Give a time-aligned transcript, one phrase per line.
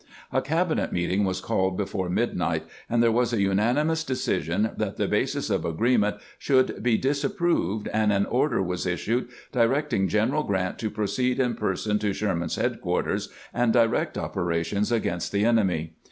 [0.31, 5.07] A cabinet meeting was called before midnight, and there was a unanimous decision that the
[5.07, 10.89] basis of agi'eement should be disapproved, and an order was issued directing General Grant to
[10.89, 15.93] proceed in person to Sherman's head quarters and direct operations against the enemy.